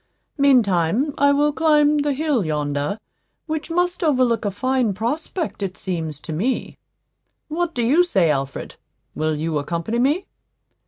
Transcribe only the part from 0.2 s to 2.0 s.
Meantime I will climb